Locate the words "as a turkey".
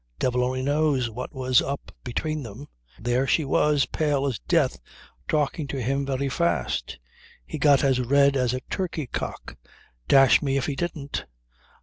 8.35-9.05